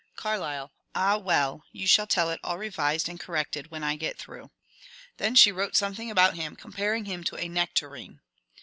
Carlyle. 0.15 0.71
Ah 0.95 1.17
well, 1.17 1.63
you 1.71 1.85
shall 1.85 2.07
tell 2.07 2.31
it 2.31 2.39
all 2.43 2.57
revised 2.57 3.07
and 3.07 3.19
cor 3.19 3.35
rected 3.35 3.67
when 3.69 3.83
I 3.83 3.95
get 3.97 4.17
through.— 4.17 4.49
Then 5.17 5.35
she 5.35 5.51
wrote 5.51 5.75
something 5.75 6.09
about 6.09 6.33
him, 6.33 6.55
comparing 6.55 7.05
him 7.05 7.23
to 7.25 7.37
a 7.37 7.47
nectarine. 7.47 8.19